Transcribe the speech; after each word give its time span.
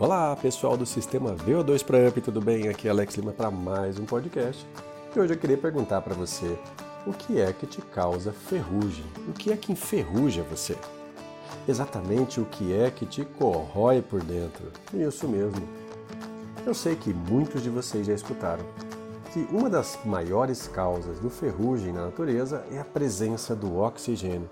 Olá, 0.00 0.34
pessoal 0.34 0.78
do 0.78 0.86
sistema 0.86 1.34
VO2 1.34 1.84
para 1.84 2.08
Up, 2.08 2.18
tudo 2.22 2.40
bem? 2.40 2.68
Aqui 2.68 2.88
é 2.88 2.90
Alex 2.90 3.16
Lima 3.16 3.32
para 3.32 3.50
mais 3.50 3.98
um 3.98 4.06
podcast. 4.06 4.66
E 5.14 5.20
hoje 5.20 5.34
eu 5.34 5.38
queria 5.38 5.58
perguntar 5.58 6.00
para 6.00 6.14
você 6.14 6.58
o 7.06 7.12
que 7.12 7.38
é 7.38 7.52
que 7.52 7.66
te 7.66 7.82
causa 7.82 8.32
ferrugem? 8.32 9.04
O 9.28 9.34
que 9.34 9.52
é 9.52 9.56
que 9.58 9.72
enferruja 9.72 10.42
você? 10.42 10.74
Exatamente 11.68 12.40
o 12.40 12.46
que 12.46 12.72
é 12.72 12.90
que 12.90 13.04
te 13.04 13.26
corrói 13.26 14.00
por 14.00 14.22
dentro? 14.22 14.72
Isso 14.94 15.28
mesmo. 15.28 15.68
Eu 16.64 16.72
sei 16.72 16.96
que 16.96 17.12
muitos 17.12 17.62
de 17.62 17.68
vocês 17.68 18.06
já 18.06 18.14
escutaram 18.14 18.64
que 19.34 19.46
uma 19.52 19.68
das 19.68 19.98
maiores 20.02 20.66
causas 20.66 21.20
do 21.20 21.28
ferrugem 21.28 21.92
na 21.92 22.06
natureza 22.06 22.64
é 22.72 22.80
a 22.80 22.84
presença 22.86 23.54
do 23.54 23.76
oxigênio, 23.76 24.48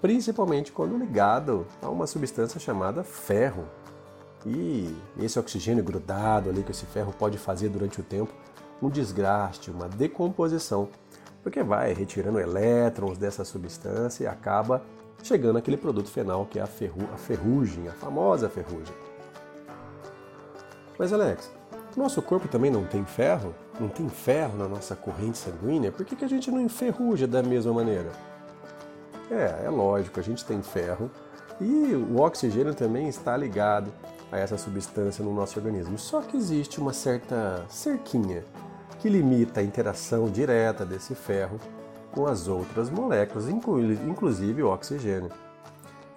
principalmente 0.00 0.72
quando 0.72 0.98
ligado 0.98 1.68
a 1.80 1.88
uma 1.88 2.08
substância 2.08 2.58
chamada 2.58 3.04
ferro. 3.04 3.64
E 4.44 4.94
esse 5.20 5.38
oxigênio 5.38 5.84
grudado 5.84 6.50
ali 6.50 6.62
que 6.62 6.72
esse 6.72 6.86
ferro 6.86 7.12
pode 7.16 7.38
fazer 7.38 7.68
durante 7.68 8.00
o 8.00 8.04
tempo 8.04 8.32
um 8.80 8.88
desgaste, 8.88 9.70
uma 9.70 9.88
decomposição, 9.88 10.88
porque 11.42 11.62
vai 11.62 11.92
retirando 11.92 12.40
elétrons 12.40 13.16
dessa 13.16 13.44
substância 13.44 14.24
e 14.24 14.26
acaba 14.26 14.82
chegando 15.22 15.58
aquele 15.58 15.76
produto 15.76 16.10
final 16.10 16.46
que 16.46 16.58
é 16.58 16.62
a, 16.62 16.66
ferru 16.66 17.08
a 17.14 17.16
ferrugem, 17.16 17.88
a 17.88 17.92
famosa 17.92 18.48
ferrugem. 18.48 18.94
Mas 20.98 21.12
Alex, 21.12 21.50
nosso 21.96 22.20
corpo 22.20 22.48
também 22.48 22.70
não 22.70 22.84
tem 22.84 23.04
ferro? 23.04 23.54
Não 23.78 23.88
tem 23.88 24.08
ferro 24.08 24.58
na 24.58 24.68
nossa 24.68 24.96
corrente 24.96 25.38
sanguínea? 25.38 25.92
Por 25.92 26.04
que, 26.04 26.16
que 26.16 26.24
a 26.24 26.28
gente 26.28 26.50
não 26.50 26.60
enferruja 26.60 27.26
da 27.26 27.42
mesma 27.42 27.72
maneira? 27.72 28.10
É, 29.30 29.66
é 29.66 29.70
lógico, 29.70 30.18
a 30.18 30.22
gente 30.22 30.44
tem 30.44 30.60
ferro 30.62 31.10
e 31.60 31.94
o 31.94 32.20
oxigênio 32.20 32.74
também 32.74 33.08
está 33.08 33.36
ligado 33.36 33.92
a 34.32 34.38
essa 34.38 34.56
substância 34.56 35.22
no 35.22 35.32
nosso 35.32 35.58
organismo. 35.60 35.98
Só 35.98 36.22
que 36.22 36.36
existe 36.36 36.80
uma 36.80 36.92
certa 36.92 37.64
cerquinha 37.68 38.42
que 38.98 39.08
limita 39.08 39.60
a 39.60 39.62
interação 39.62 40.30
direta 40.30 40.84
desse 40.86 41.14
ferro 41.14 41.60
com 42.10 42.26
as 42.26 42.48
outras 42.48 42.90
moléculas, 42.90 43.46
inclusive 43.48 44.62
o 44.62 44.72
oxigênio. 44.72 45.30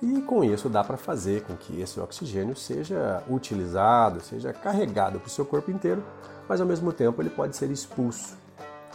E 0.01 0.21
com 0.21 0.43
isso 0.43 0.69
dá 0.69 0.83
para 0.83 0.97
fazer 0.97 1.43
com 1.43 1.55
que 1.55 1.81
esse 1.81 1.99
oxigênio 1.99 2.55
seja 2.55 3.23
utilizado, 3.29 4.21
seja 4.21 4.53
carregado 4.53 5.19
para 5.19 5.27
o 5.27 5.31
seu 5.31 5.45
corpo 5.45 5.71
inteiro, 5.71 6.03
mas 6.47 6.61
ao 6.61 6.67
mesmo 6.67 6.93
tempo 6.93 7.21
ele 7.21 7.29
pode 7.29 7.55
ser 7.55 7.71
expulso. 7.71 8.37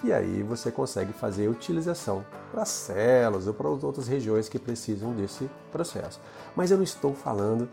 E 0.04 0.12
aí 0.12 0.42
você 0.42 0.70
consegue 0.70 1.12
fazer 1.12 1.48
utilização 1.48 2.24
para 2.50 2.64
células 2.64 3.46
ou 3.46 3.52
para 3.52 3.68
outras 3.68 4.08
regiões 4.08 4.48
que 4.48 4.58
precisam 4.58 5.12
desse 5.12 5.50
processo. 5.70 6.20
Mas 6.56 6.70
eu 6.70 6.76
não 6.76 6.84
estou 6.84 7.14
falando 7.14 7.68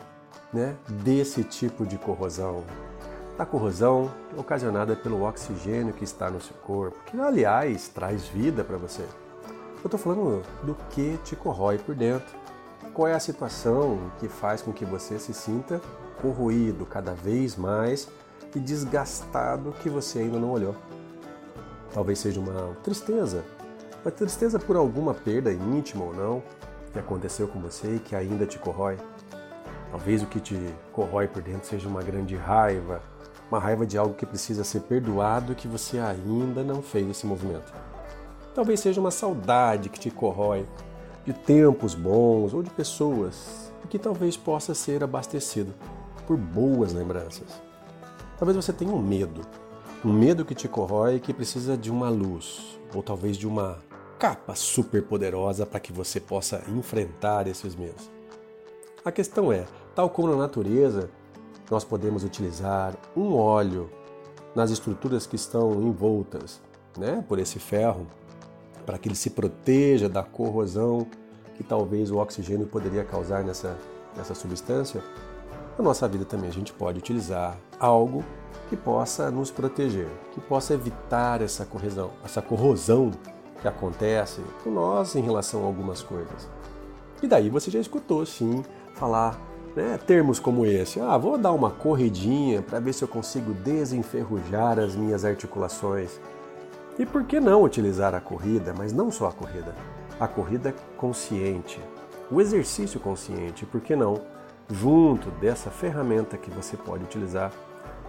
né, 0.53 0.75
desse 1.03 1.43
tipo 1.43 1.85
de 1.85 1.97
corrosão. 1.97 2.63
A 3.37 3.45
corrosão 3.45 4.11
ocasionada 4.35 4.95
pelo 4.95 5.23
oxigênio 5.23 5.93
que 5.93 6.03
está 6.03 6.29
no 6.29 6.41
seu 6.41 6.55
corpo, 6.57 6.97
que 7.05 7.19
aliás 7.19 7.87
traz 7.87 8.27
vida 8.27 8.63
para 8.63 8.77
você. 8.77 9.03
Eu 9.03 9.85
estou 9.85 9.99
falando 9.99 10.41
do 10.63 10.75
que 10.89 11.19
te 11.23 11.35
corrói 11.35 11.77
por 11.77 11.93
dentro. 11.93 12.35
Qual 12.93 13.07
é 13.07 13.13
a 13.13 13.19
situação 13.19 14.11
que 14.19 14.27
faz 14.27 14.61
com 14.61 14.73
que 14.73 14.83
você 14.83 15.19
se 15.19 15.33
sinta 15.33 15.79
corroído 16.19 16.83
cada 16.85 17.13
vez 17.13 17.55
mais 17.55 18.09
e 18.55 18.59
desgastado 18.59 19.71
que 19.83 19.89
você 19.89 20.19
ainda 20.19 20.39
não 20.39 20.51
olhou? 20.51 20.75
Talvez 21.93 22.17
seja 22.17 22.39
uma 22.39 22.75
tristeza, 22.83 23.45
uma 24.03 24.11
tristeza 24.11 24.57
por 24.57 24.75
alguma 24.75 25.13
perda 25.13 25.53
íntima 25.53 26.05
ou 26.05 26.13
não 26.13 26.43
que 26.91 26.97
aconteceu 26.97 27.47
com 27.47 27.59
você 27.59 27.95
e 27.95 27.99
que 27.99 28.15
ainda 28.15 28.47
te 28.47 28.57
corrói. 28.57 28.97
Talvez 29.91 30.21
o 30.21 30.25
que 30.25 30.39
te 30.39 30.57
corrói 30.91 31.27
por 31.27 31.41
dentro 31.41 31.67
seja 31.67 31.87
uma 31.87 32.03
grande 32.03 32.35
raiva, 32.35 33.01
uma 33.49 33.59
raiva 33.59 33.85
de 33.85 33.97
algo 33.97 34.13
que 34.13 34.25
precisa 34.25 34.63
ser 34.63 34.81
perdoado 34.81 35.53
e 35.53 35.55
que 35.55 35.67
você 35.67 35.99
ainda 35.99 36.63
não 36.63 36.81
fez 36.81 37.09
esse 37.09 37.25
movimento. 37.25 37.73
Talvez 38.53 38.79
seja 38.79 38.99
uma 38.99 39.11
saudade 39.11 39.89
que 39.89 39.99
te 39.99 40.09
corrói 40.09 40.67
de 41.25 41.31
tempos 41.31 41.93
bons 41.93 42.53
ou 42.53 42.61
de 42.61 42.69
pessoas 42.69 43.71
e 43.83 43.87
que 43.87 43.99
talvez 43.99 44.35
possa 44.35 44.73
ser 44.73 45.03
abastecido 45.03 45.73
por 46.25 46.37
boas 46.37 46.93
lembranças. 46.93 47.61
Talvez 48.37 48.55
você 48.55 48.73
tenha 48.73 48.91
um 48.91 49.01
medo, 49.01 49.41
um 50.03 50.11
medo 50.11 50.43
que 50.43 50.55
te 50.55 50.67
corrói 50.67 51.15
e 51.15 51.19
que 51.19 51.33
precisa 51.33 51.77
de 51.77 51.89
uma 51.89 52.09
luz 52.09 52.79
ou 52.93 53.01
talvez 53.01 53.37
de 53.37 53.47
uma 53.47 53.77
capa 54.19 54.55
super 54.55 55.03
poderosa 55.03 55.65
para 55.65 55.79
que 55.79 55.93
você 55.93 56.19
possa 56.19 56.63
enfrentar 56.67 57.47
esses 57.47 57.75
medos. 57.75 58.16
A 59.07 59.11
questão 59.13 59.53
é, 59.53 59.65
tal 59.95 60.09
como 60.09 60.27
na 60.27 60.35
natureza, 60.35 61.09
nós 61.71 61.85
podemos 61.85 62.25
utilizar 62.25 62.93
um 63.15 63.37
óleo 63.37 63.89
nas 64.53 64.69
estruturas 64.69 65.25
que 65.25 65.37
estão 65.37 65.81
envoltas 65.81 66.59
né, 66.97 67.23
por 67.25 67.39
esse 67.39 67.57
ferro, 67.57 68.05
para 68.85 68.97
que 68.97 69.07
ele 69.07 69.15
se 69.15 69.29
proteja 69.29 70.09
da 70.09 70.23
corrosão 70.23 71.07
que 71.55 71.63
talvez 71.63 72.11
o 72.11 72.17
oxigênio 72.17 72.67
poderia 72.67 73.05
causar 73.05 73.45
nessa, 73.45 73.77
nessa 74.13 74.35
substância, 74.35 75.01
na 75.77 75.85
nossa 75.85 76.05
vida 76.05 76.25
também 76.25 76.49
a 76.49 76.53
gente 76.53 76.73
pode 76.73 76.99
utilizar 76.99 77.57
algo 77.79 78.25
que 78.67 78.75
possa 78.75 79.31
nos 79.31 79.49
proteger, 79.49 80.09
que 80.33 80.41
possa 80.41 80.73
evitar 80.73 81.41
essa 81.41 81.63
corrosão, 81.63 82.11
essa 82.25 82.41
corrosão 82.41 83.11
que 83.61 83.69
acontece 83.69 84.41
com 84.65 84.69
nós 84.69 85.15
em 85.15 85.21
relação 85.21 85.63
a 85.63 85.65
algumas 85.65 86.03
coisas. 86.03 86.49
E 87.23 87.25
daí 87.25 87.49
você 87.49 87.71
já 87.71 87.79
escutou, 87.79 88.25
sim, 88.25 88.63
falar 88.97 89.39
né, 89.75 89.97
termos 90.05 90.39
como 90.39 90.65
esse. 90.65 90.99
Ah, 90.99 91.17
vou 91.17 91.37
dar 91.37 91.51
uma 91.51 91.69
corridinha 91.69 92.61
para 92.61 92.79
ver 92.79 92.93
se 92.93 93.03
eu 93.03 93.07
consigo 93.07 93.53
desenferrujar 93.53 94.79
as 94.79 94.95
minhas 94.95 95.23
articulações. 95.23 96.19
E 96.97 97.05
por 97.05 97.23
que 97.25 97.39
não 97.39 97.61
utilizar 97.61 98.15
a 98.15 98.19
corrida, 98.19 98.73
mas 98.75 98.91
não 98.91 99.11
só 99.11 99.27
a 99.27 99.31
corrida? 99.31 99.75
A 100.19 100.27
corrida 100.27 100.73
consciente, 100.97 101.79
o 102.31 102.41
exercício 102.41 102.99
consciente, 102.99 103.67
por 103.67 103.79
que 103.79 103.95
não? 103.95 104.19
Junto 104.69 105.29
dessa 105.31 105.69
ferramenta 105.69 106.37
que 106.37 106.49
você 106.49 106.75
pode 106.75 107.03
utilizar, 107.03 107.51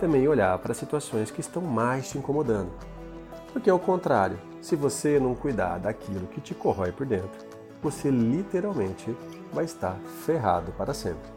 também 0.01 0.27
olhar 0.27 0.57
para 0.59 0.73
situações 0.73 1.31
que 1.31 1.41
estão 1.41 1.61
mais 1.61 2.09
te 2.09 2.17
incomodando. 2.17 2.71
Porque 3.53 3.69
ao 3.69 3.79
contrário, 3.79 4.39
se 4.63 4.75
você 4.75 5.21
não 5.21 5.35
cuidar 5.35 5.79
daquilo 5.79 6.27
que 6.27 6.41
te 6.41 6.55
corrói 6.55 6.93
por 6.93 7.07
dentro, 7.07 7.48
você 7.83 8.11
literalmente 8.11 9.17
vai 9.53 9.65
estar 9.65 9.97
ferrado 10.25 10.73
para 10.73 10.93
sempre. 10.93 11.31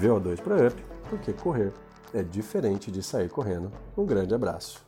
VO2 0.00 0.40
para 0.40 0.68
Up, 0.68 0.84
porque 1.08 1.32
correr 1.32 1.72
é 2.14 2.22
diferente 2.22 2.90
de 2.90 3.02
sair 3.02 3.28
correndo. 3.28 3.70
Um 3.96 4.04
grande 4.04 4.34
abraço. 4.34 4.87